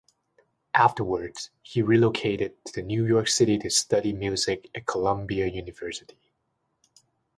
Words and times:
Afterwards, 0.73 1.51
he 1.61 1.83
relocated 1.83 2.55
to 2.65 2.73
the 2.73 2.81
New 2.81 3.05
York 3.05 3.27
City 3.27 3.59
to 3.59 3.69
study 3.69 4.13
music 4.13 4.67
at 4.73 4.87
Columbia 4.87 5.45
University. 5.45 6.17